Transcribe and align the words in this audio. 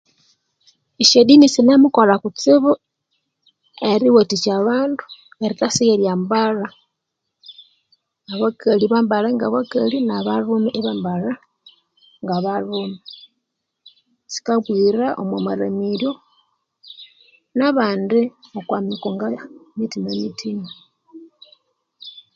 Esyadini 1.01 1.47
sinemukolha 1.53 2.15
kutsibu 2.23 2.71
eriwathikya 3.91 4.53
abandu 4.59 5.03
erithasigha 5.43 5.93
eryambalha 5.95 6.69
abakali 8.33 8.85
bambale 8.91 9.27
ngabakali 9.33 9.97
nabalhume 10.03 10.69
bambale 10.85 11.31
ngaba 12.23 12.41
balhume 12.45 12.97
sikabughira 14.33 15.07
omu 15.21 15.37
maramiryo 15.45 16.11
nabandi 17.57 18.21
okwa 18.59 18.77
mikonga 18.87 19.27
muthina 19.75 20.11
muthina 20.19 20.69